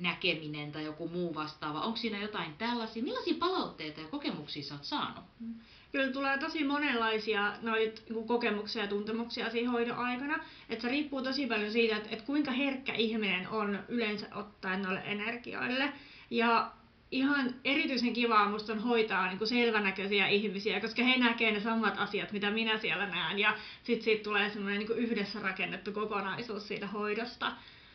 [0.00, 1.80] näkeminen tai joku muu vastaava?
[1.80, 3.02] Onko siinä jotain tällaisia?
[3.02, 5.24] Millaisia palautteita ja kokemuksia sä oot saanut?
[5.40, 5.54] Mm
[5.96, 10.38] kyllä tulee tosi monenlaisia noita niin kokemuksia ja tuntemuksia siinä hoidon aikana.
[10.68, 15.02] Että se riippuu tosi paljon siitä, että, että kuinka herkkä ihminen on yleensä ottaen noille
[15.04, 15.92] energioille.
[16.30, 16.72] Ja
[17.10, 21.94] ihan erityisen kivaa musta on hoitaa niin kuin selvänäköisiä ihmisiä, koska he näkee ne samat
[21.98, 23.38] asiat, mitä minä siellä näen.
[23.38, 27.52] Ja sitten siitä tulee semmoinen niin yhdessä rakennettu kokonaisuus siitä hoidosta.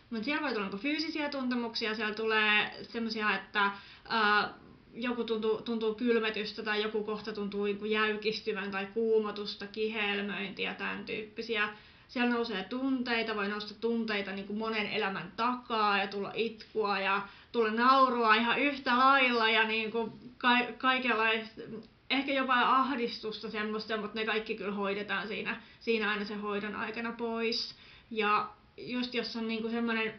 [0.10, 3.72] Mutta siellä voi tulla niin fyysisiä tuntemuksia, siellä tulee semmoisia, että
[4.10, 4.54] ää,
[4.94, 11.70] joku tuntuu, tuntuu kylmetystä tai joku kohta tuntuu niin jäykistyvän tai kuumotusta, kihelmöintiä, tämän tyyppisiä.
[12.08, 17.22] Siellä nousee tunteita, voi nousta tunteita niin kuin monen elämän takaa ja tulla itkua ja
[17.52, 21.62] tulla naurua ihan yhtä lailla ja niin kuin ka- kaikenlaista,
[22.10, 27.12] ehkä jopa ahdistusta semmoista, mutta ne kaikki kyllä hoidetaan siinä, siinä aina sen hoidon aikana
[27.12, 27.76] pois.
[28.12, 30.14] Ja just jos on niin kuin semmoinen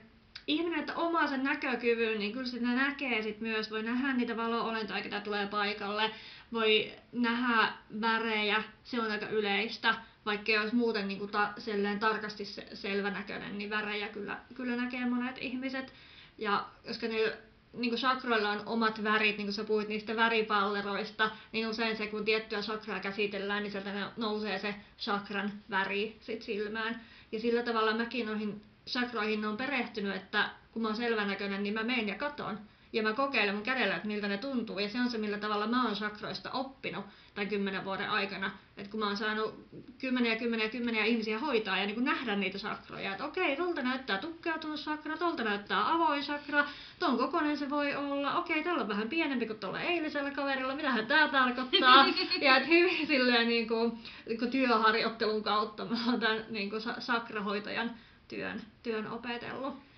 [0.47, 5.03] ihminen, että omaa sen näkökyvyn, niin kyllä sitä näkee sit myös, voi nähdä niitä valo-olentoja,
[5.03, 6.11] ketä tulee paikalle,
[6.53, 9.95] voi nähdä värejä, se on aika yleistä,
[10.27, 11.53] vaikka jos muuten niin kuin ta,
[12.01, 15.92] tarkasti selvänäköinen, niin värejä kyllä, kyllä näkee monet ihmiset.
[16.38, 17.37] Ja koska niillä
[17.73, 22.25] niin chakroilla on omat värit, niin kuin sä puhuit niistä väripalleroista, niin usein se, kun
[22.25, 27.01] tiettyä chakraa käsitellään, niin sieltä nousee se chakran väri sit silmään.
[27.33, 31.83] Ja sillä tavalla mäkin noihin chakroihin on perehtynyt, että kun mä oon selvänäköinen, niin mä
[31.83, 32.59] menen ja katon.
[32.92, 34.78] Ja mä kokeilen mun kädellä, että miltä ne tuntuu.
[34.78, 38.50] Ja se on se, millä tavalla mä oon chakroista oppinut tämän kymmenen vuoden aikana.
[38.76, 42.59] Että kun mä oon saanut kymmeniä, kymmeniä, kymmeniä ihmisiä hoitaa ja niin kuin nähdä niitä
[42.59, 43.12] chakroja.
[43.12, 46.64] Että okei, tolta näyttää tukkeutunut chakra, tolta näyttää avoin chakra,
[46.98, 48.38] ton kokoinen se voi olla.
[48.38, 52.07] Okei, tällä on vähän pienempi kuin tuolla eilisellä kaverilla, mitähän tää tarkoittaa.
[52.40, 56.83] ja että hyvin silleen niin kuin, niin kuin työharjoittelun kautta mä oon tämän niin kuin
[56.98, 57.90] sakrahoitajan
[58.28, 59.91] työn, työn opetellut.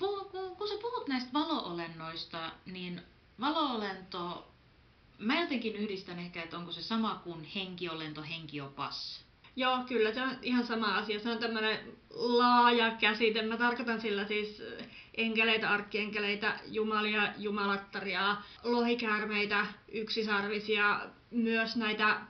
[0.00, 3.02] Kun, kun sä puhut näistä valoolennoista, niin
[3.40, 4.52] valoolento,
[5.18, 9.24] mä jotenkin yhdistän ehkä, että onko se sama kuin henkiolento, henkiopas.
[9.56, 11.20] Joo, kyllä, se on ihan sama asia.
[11.20, 11.78] Se on tämmöinen
[12.10, 13.42] laaja käsite.
[13.42, 14.62] Mä tarkoitan sillä siis
[15.14, 22.20] enkeleitä, arkkienkeleitä, jumalia, jumalattaria, lohikäärmeitä, yksisarvisia, myös näitä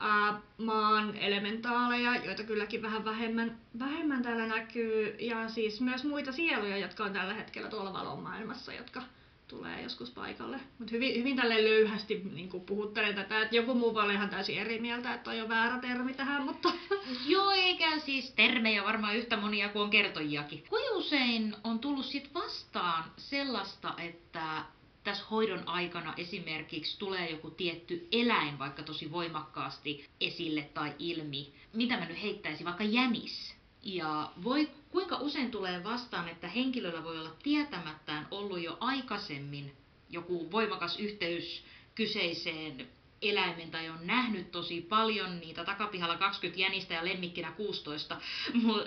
[0.00, 6.78] ää, maan elementaaleja, joita kylläkin vähän vähemmän, vähemmän täällä näkyy, ja siis myös muita sieluja,
[6.78, 9.02] jotka on tällä hetkellä tuolla valon maailmassa, jotka
[9.50, 10.60] tulee joskus paikalle.
[10.78, 14.78] Mutta hyvin, hyvin tälle löyhästi niin puhuttelen tätä, että joku muu voi ihan täysin eri
[14.78, 16.72] mieltä, että on jo väärä termi tähän, mutta...
[17.26, 20.64] Joo, eikä siis termejä varmaan yhtä monia kuin on kertojiakin.
[20.68, 24.64] Kuinka usein on tullut sit vastaan sellaista, että
[25.04, 31.52] tässä hoidon aikana esimerkiksi tulee joku tietty eläin vaikka tosi voimakkaasti esille tai ilmi.
[31.72, 33.54] Mitä mä nyt heittäisin, vaikka jänis.
[33.82, 39.72] Ja voi, kuinka usein tulee vastaan, että henkilöllä voi olla tietämättään ollut jo aikaisemmin
[40.10, 42.88] joku voimakas yhteys kyseiseen
[43.22, 48.20] eläimen tai on nähnyt tosi paljon niitä takapihalla 20 jänistä ja lemmikkinä 16.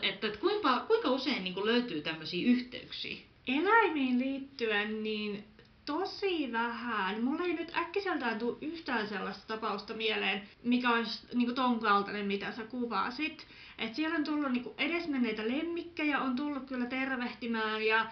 [0.02, 3.18] että, että kuinka, kuinka usein niin kuin löytyy tämmöisiä yhteyksiä?
[3.48, 5.44] Eläimiin liittyen, niin
[5.86, 7.24] tosi vähän.
[7.24, 12.52] Mulla ei nyt äkkiseltään tule yhtään sellaista tapausta mieleen, mikä olisi niin ton kaltainen, mitä
[12.52, 13.48] sä kuvasit.
[13.78, 18.06] Et siellä on tullut niin edesmenneitä lemmikkejä, on tullut kyllä tervehtimään ja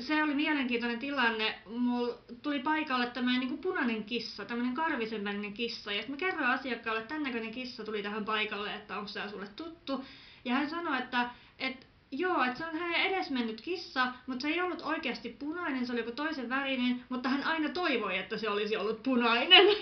[0.00, 1.58] se oli mielenkiintoinen tilanne.
[1.66, 5.92] Mulla tuli paikalle tämmöinen niin punainen kissa, tämmöinen karvisen välinen kissa.
[5.92, 9.48] Ja mä kerroin asiakkaalle, että tämän näköinen kissa tuli tähän paikalle, että onko se sulle
[9.56, 10.04] tuttu.
[10.44, 14.60] Ja hän sanoi, että, että Joo, että se on hänen edesmennyt kissa, mutta se ei
[14.60, 18.76] ollut oikeasti punainen, se oli joku toisen värinen, mutta hän aina toivoi, että se olisi
[18.76, 19.66] ollut punainen.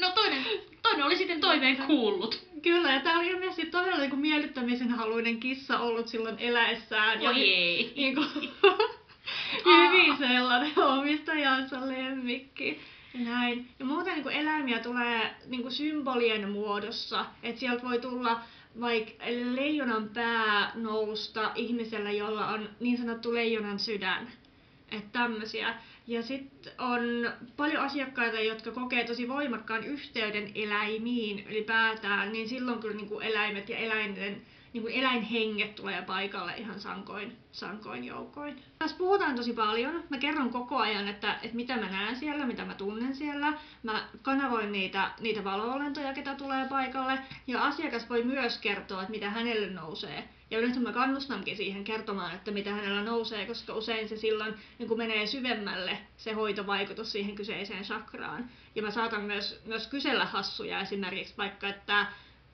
[0.00, 0.44] No toinen,
[0.82, 2.46] toinen oli sitten toiveen kuullut.
[2.62, 7.18] Kyllä, ja tämä oli ilmeisesti todella niin miellyttämisen haluinen kissa ollut silloin eläessään.
[7.18, 7.92] Oi ja, ei.
[7.96, 8.28] Niin kuin,
[9.64, 12.80] hyvin sellainen omistajansa lemmikki.
[13.14, 13.68] Näin.
[13.78, 17.26] Ja muuten niin kuin eläimiä tulee niin kuin symbolien muodossa.
[17.42, 18.40] Että sieltä voi tulla
[18.80, 24.32] vaikka leijonan pää nousta ihmisellä, jolla on niin sanottu leijonan sydän.
[24.90, 25.74] Että tämmöisiä.
[26.06, 32.96] Ja sitten on paljon asiakkaita, jotka kokee tosi voimakkaan yhteyden eläimiin ylipäätään, niin silloin kyllä
[32.96, 38.62] niin kuin eläimet ja eläinten niin kuin eläinhenget tulee paikalle ihan sankoin, sankoin joukoin.
[38.78, 40.04] Tässä puhutaan tosi paljon.
[40.10, 43.52] Mä kerron koko ajan, että, että mitä mä näen siellä, mitä mä tunnen siellä.
[43.82, 47.18] Mä kanavoin niitä, niitä valoolentoja, ketä tulee paikalle.
[47.46, 50.28] Ja asiakas voi myös kertoa, että mitä hänelle nousee.
[50.50, 54.88] Ja yleensä mä kannustankin siihen kertomaan, että mitä hänellä nousee, koska usein se silloin niin
[54.88, 58.50] kun menee syvemmälle se hoitovaikutus siihen kyseiseen sakraan.
[58.74, 62.06] Ja mä saatan myös, myös kysellä hassuja esimerkiksi vaikka, että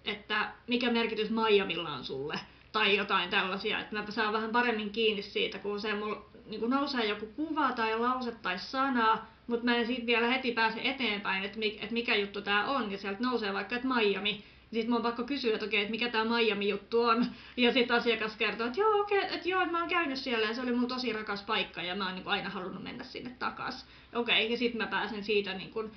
[0.05, 2.41] että mikä merkitys Miamilla on sulle,
[2.73, 7.07] tai jotain tällaisia, että mä saan vähän paremmin kiinni siitä, kun se mulla niin nousee
[7.07, 11.59] joku kuva tai lause tai sana, mutta mä en siitä vielä heti pääse eteenpäin, että,
[11.81, 15.25] että mikä juttu tämä on, ja sieltä nousee vaikka, että Miami, sitten mun on pakko
[15.25, 17.27] kysyä, että okei, että mikä tämä Miami-juttu on.
[17.57, 20.55] Ja sitten asiakas kertoo, että joo, okei, että joo, että mä oon käynyt siellä ja
[20.55, 23.87] se oli mun tosi rakas paikka ja mä oon niin aina halunnut mennä sinne takas.
[24.15, 25.93] Okei, ja sitten mä pääsen siitä niin kuin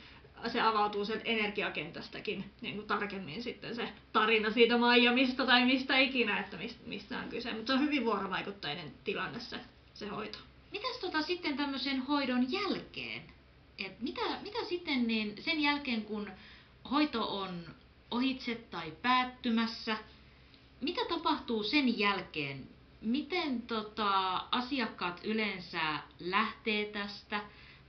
[0.50, 6.40] se avautuu sieltä energiakentästäkin niin kuin tarkemmin sitten se tarina siitä Miamista tai mistä ikinä,
[6.40, 7.54] että mistä on kyse.
[7.54, 9.60] Mutta se on hyvin vuorovaikutteinen tilanne se,
[9.94, 10.38] se hoito.
[10.72, 13.22] Mitäs tota sitten tämmöisen hoidon jälkeen?
[13.78, 16.32] Et mitä, mitä sitten niin sen jälkeen, kun
[16.92, 17.64] hoito on
[18.12, 19.98] ohitse tai päättymässä,
[20.82, 22.68] mitä tapahtuu sen jälkeen?
[23.02, 27.42] Miten tota, asiakkaat yleensä lähtee tästä?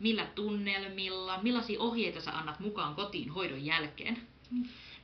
[0.03, 4.19] Millä tunnelmilla, millaisia ohjeita sä annat mukaan kotiin hoidon jälkeen?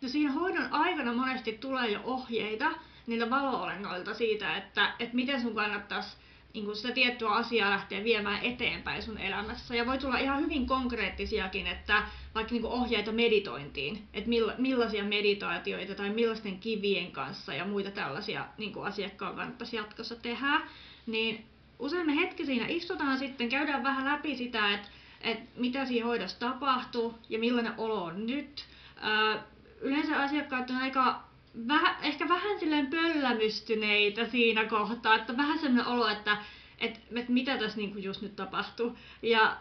[0.03, 2.71] No siinä hoidon aikana monesti tulee jo ohjeita
[3.07, 6.17] niiltä valoolennoilta siitä, että, että miten sun kannattaisi
[6.55, 9.75] niin kuin sitä tiettyä asiaa lähteä viemään eteenpäin sun elämässä.
[9.75, 12.03] Ja voi tulla ihan hyvin konkreettisiakin, että
[12.35, 18.47] vaikka niin ohjeita meditointiin, että milla, millaisia meditaatioita tai millaisten kivien kanssa ja muita tällaisia
[18.59, 20.61] niin asiakkaan kannattaisi jatkossa tehdä,
[21.07, 21.45] niin
[21.79, 24.88] usein me hetki siinä istutaan sitten, käydään vähän läpi sitä, että,
[25.21, 28.64] että mitä siinä hoidossa tapahtuu ja millainen olo on nyt.
[29.01, 29.43] Ää,
[29.81, 31.23] yleensä asiakkaat on aika
[31.69, 36.37] vähän, ehkä vähän silleen pöllämystyneitä siinä kohtaa, että vähän sellainen olo, että
[36.81, 38.99] että, että mitä tässä niin just nyt tapahtuu.
[39.23, 39.57] Ja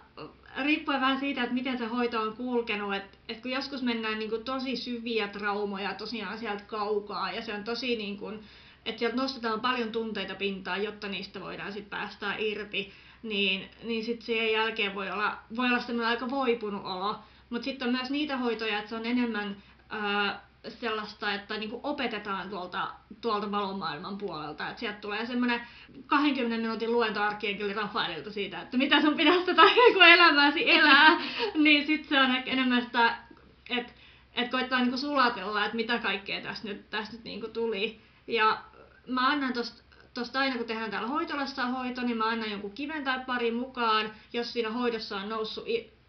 [0.63, 4.29] riippuen vähän siitä, että miten se hoito on kulkenut, että, että kun joskus mennään niin
[4.29, 8.39] kuin tosi syviä traumoja tosiaan sieltä kaukaa ja se on tosi niin kuin,
[8.87, 14.25] että sieltä nostetaan paljon tunteita pintaan, jotta niistä voidaan sitten päästä irti, niin, niin sitten
[14.25, 17.19] sen jälkeen voi olla, voi olla semmoinen aika voipunut olo.
[17.49, 19.57] Mutta sitten on myös niitä hoitoja, että se on enemmän
[19.89, 22.87] ää, sellaista, että niinku opetetaan tuolta,
[23.21, 24.69] tuolta valomaailman puolelta.
[24.69, 25.61] Että sieltä tulee semmoinen
[26.05, 29.61] 20 minuutin luento arkienkeli Rafaelilta siitä, että mitä sun pitäisi tätä
[30.13, 31.21] elämääsi elää.
[31.63, 33.17] niin sitten se on ehkä enemmän sitä,
[33.69, 33.93] että
[34.33, 38.01] et koittaa niinku sulatella, että mitä kaikkea tässä nyt, tästä nyt niinku tuli.
[38.27, 38.61] Ja
[39.07, 43.03] mä annan tosta, tosta aina kun tehdään täällä hoitolassa hoito, niin mä annan jonkun kiven
[43.03, 45.65] tai pari mukaan, jos siinä hoidossa on noussut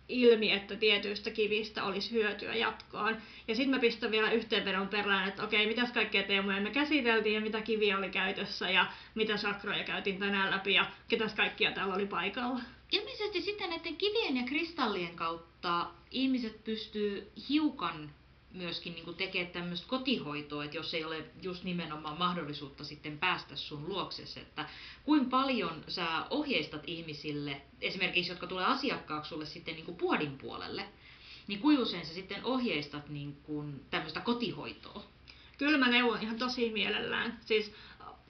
[0.08, 3.16] ilmi, että tietyistä kivistä olisi hyötyä jatkoon.
[3.48, 7.40] Ja sitten mä pistän vielä yhteenvedon perään, että okei, mitäs kaikkea teemoja me käsiteltiin ja
[7.40, 12.06] mitä kiviä oli käytössä ja mitä sakroja käytiin tänään läpi ja ketäs kaikkia täällä oli
[12.06, 12.60] paikalla.
[12.92, 18.10] Ilmeisesti sitten näiden kivien ja kristallien kautta ihmiset pystyy hiukan
[18.58, 23.88] myöskin niin tekemään tämmöistä kotihoitoa, että jos ei ole just nimenomaan mahdollisuutta sitten päästä sun
[23.88, 24.68] luoksesi, että
[25.04, 30.84] kuinka paljon sä ohjeistat ihmisille, esimerkiksi jotka tulee asiakkaaksi sulle sitten niin kuin puodin puolelle,
[31.46, 35.04] niin kuinka usein sä sitten ohjeistat niin kuin tämmöistä kotihoitoa?
[35.58, 37.40] Kyllä mä neuvon ihan tosi mielellään.
[37.44, 37.72] Siis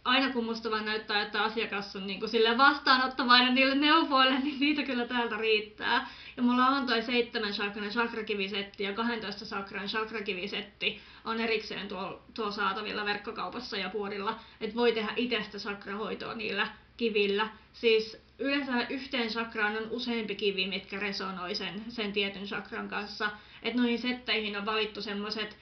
[0.09, 4.83] aina kun musta vaan näyttää, että asiakas on niin kuin vastaanottavainen niille neuvoille, niin niitä
[4.83, 6.09] kyllä täältä riittää.
[6.37, 12.51] Ja mulla on toi seitsemän chakranen chakrakivisetti ja 12 chakran chakrakivisetti on erikseen tuolla tuo
[12.51, 17.49] saatavilla verkkokaupassa ja puolilla, että voi tehdä itsestä chakrahoitoa niillä kivillä.
[17.73, 23.31] Siis yleensä yhteen chakraan on useampi kivi, mitkä resonoi sen, sen tietyn chakran kanssa.
[23.63, 25.57] Että noihin setteihin on valittu semmoiset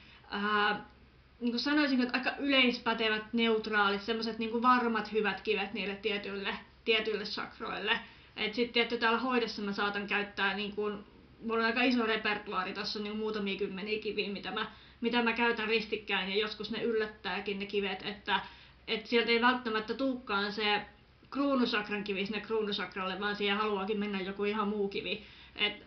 [1.39, 7.25] niin kuin sanoisin, että aika yleispätevät, neutraalit, semmoiset niin varmat, hyvät kivet niille tietyille, tietyille
[7.25, 7.99] sakroille.
[8.35, 10.97] Et sitten tietty täällä hoidossa mä saatan käyttää, niin kuin,
[11.43, 14.71] mulla on aika iso repertuaari, tässä on niin muutamia kymmeniä kiviä, mitä mä,
[15.01, 18.39] mitä mä käytän ristikkäin, ja joskus ne yllättääkin ne kivet, että
[18.87, 20.81] et sieltä ei välttämättä tuukkaan se
[21.29, 25.23] kruunusakran kivi sinne kruunusakralle, vaan siihen haluakin mennä joku ihan muu kivi.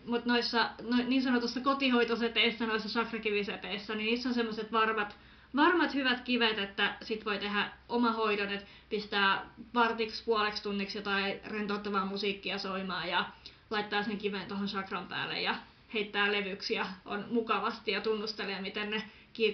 [0.05, 5.17] Mutta noissa no, niin sanotussa kotihoitoseteissä, noissa sakrakiviseteissä, niin niissä on semmoiset varmat,
[5.57, 11.41] varmat hyvät kivet, että sit voi tehdä oma hoidon, että pistää vartiksi puoleksi tunniksi jotain
[11.45, 13.25] rentouttavaa musiikkia soimaan ja
[13.71, 15.55] laittaa sen kiven tuohon sakran päälle ja
[15.95, 19.03] heittää levyksiä on mukavasti ja tunnustelee, miten ne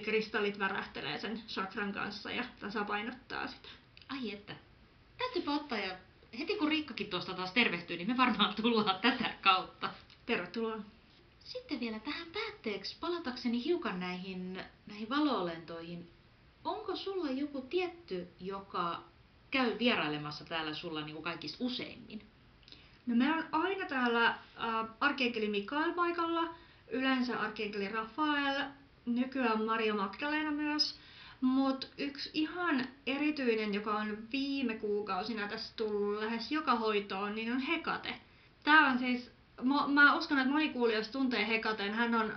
[0.03, 3.69] kristallit värähtelee sen sakran kanssa ja tasapainottaa sitä.
[4.09, 4.53] Ai että.
[5.17, 5.95] Täytyypä ottaa ja
[6.39, 9.89] heti kun Riikkakin tuosta taas tervehtyy, niin me varmaan tullaan tätä kautta.
[10.25, 10.77] Tervetuloa.
[11.47, 16.09] Sitten vielä tähän päätteeksi palatakseni hiukan näihin, näihin valoolentoihin.
[16.63, 19.03] Onko sulla joku tietty, joka
[19.51, 22.21] käy vierailemassa täällä sulla niin kuin kaikista useimmin?
[23.05, 24.37] No me on aina täällä äh,
[24.99, 26.55] arkenkeli Mikael paikalla,
[26.87, 28.63] yleensä arkenkeli Rafael,
[29.05, 30.99] nykyään Maria Magdalena myös.
[31.41, 37.59] Mutta yksi ihan erityinen, joka on viime kuukausina tässä tullut lähes joka hoitoon, niin on
[37.59, 38.13] Hekate.
[38.63, 39.36] Tämä on siis
[39.87, 41.93] mä uskon, että moni kuulijoista tuntee Hekaten.
[41.93, 42.33] Hän on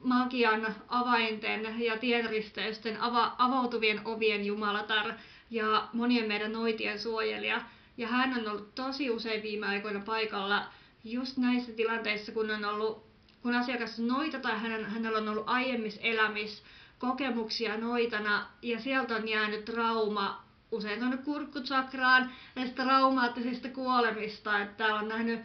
[0.00, 5.12] magian avainten ja tienristeysten ava, avautuvien ovien jumalatar
[5.50, 7.60] ja monien meidän noitien suojelija.
[7.96, 10.64] Ja hän on ollut tosi usein viime aikoina paikalla
[11.04, 13.06] just näissä tilanteissa, kun on ollut,
[13.42, 16.64] kun asiakas on noita tai hän, hänellä on ollut aiemmissa elämissä
[16.98, 25.00] kokemuksia noitana ja sieltä on jäänyt trauma usein tuonne kurkkutsakraan näistä traumaattisista kuolemista, että täällä
[25.00, 25.40] on nähnyt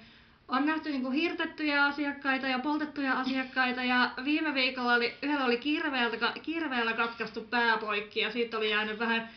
[0.48, 5.58] on nähty niin kuin hirtettyjä asiakkaita ja poltettuja asiakkaita ja viime viikolla oli, yhdellä oli
[5.58, 9.30] kirveellä, kirveellä katkaistu pää poikki ja siitä oli jäänyt vähän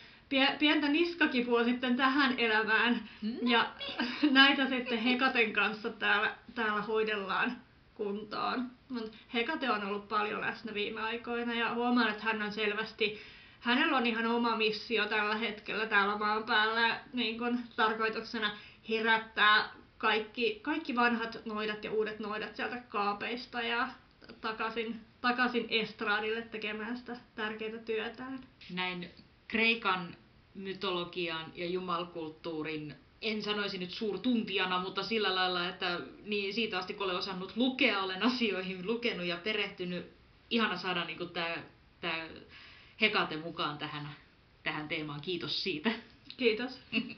[0.59, 3.09] pientä niskakipua sitten tähän elämään.
[3.21, 3.47] Mm.
[3.47, 3.69] Ja
[4.31, 7.57] näitä sitten Hekaten kanssa täällä, täällä hoidellaan
[7.93, 8.71] kuntoon.
[8.89, 13.21] Mut Hekate on ollut paljon läsnä viime aikoina ja huomaan, että hän on selvästi,
[13.59, 18.51] hänellä on ihan oma missio tällä hetkellä täällä maan päällä niin kun tarkoituksena
[18.89, 23.89] herättää kaikki, kaikki vanhat noidat ja uudet noidat sieltä kaapeista ja
[24.41, 28.39] takaisin, takaisin estraadille tekemään sitä tärkeää työtään.
[28.73, 29.09] Näin
[29.47, 30.15] Kreikan
[30.53, 37.05] mytologian ja jumalkulttuurin en sanoisi nyt suurtuntijana, mutta sillä lailla, että niin siitä asti kun
[37.05, 40.17] olen osannut lukea, olen asioihin lukenut ja perehtynyt.
[40.49, 41.57] Ihana saada niin tämä,
[42.01, 42.27] tämä
[43.01, 44.09] Hekate mukaan tähän,
[44.63, 45.21] tähän teemaan.
[45.21, 45.91] Kiitos siitä.
[46.37, 46.79] Kiitos.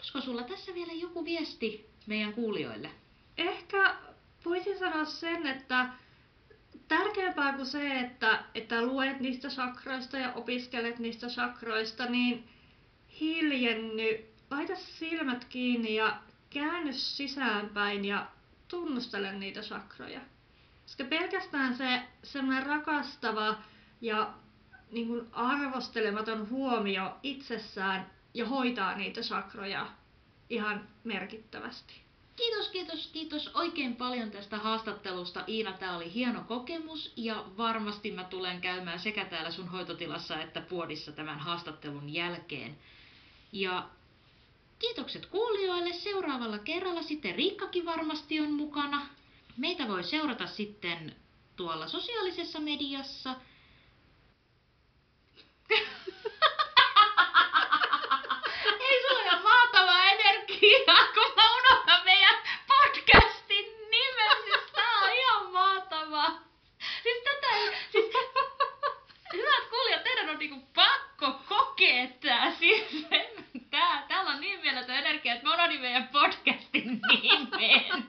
[0.00, 2.90] Olisiko sulla tässä vielä joku viesti meidän kuulijoille?
[3.36, 3.96] Ehkä
[4.44, 5.86] voisin sanoa sen, että
[6.88, 12.48] tärkeämpää kuin se, että, että luet niistä sakroista ja opiskelet niistä sakroista, niin
[13.20, 18.26] hiljenny, laita silmät kiinni ja käänny sisäänpäin ja
[18.68, 20.20] tunnustele niitä sakroja.
[20.82, 23.58] Koska pelkästään se semmoinen rakastava
[24.00, 24.34] ja
[24.92, 29.86] niin kuin arvostelematon huomio itsessään ja hoitaa niitä sakroja
[30.50, 31.94] ihan merkittävästi.
[32.36, 35.44] Kiitos, kiitos, kiitos oikein paljon tästä haastattelusta.
[35.48, 40.60] Iina, tämä oli hieno kokemus ja varmasti mä tulen käymään sekä täällä sun hoitotilassa että
[40.60, 42.78] puodissa tämän haastattelun jälkeen.
[43.52, 43.88] Ja
[44.78, 45.92] kiitokset kuulijoille.
[45.92, 49.06] Seuraavalla kerralla sitten Riikkakin varmasti on mukana.
[49.56, 51.16] Meitä voi seurata sitten
[51.56, 53.34] tuolla sosiaalisessa mediassa.
[61.14, 62.34] kun mä unohdan meidän
[62.68, 64.30] podcastin nimen.
[67.92, 68.14] Siis
[70.40, 72.54] niinku pakko kokea tää.
[72.58, 73.06] Siis,
[73.70, 78.04] tää, täällä on niin mieletön energia, että mä unohdin meidän podcastin nimen.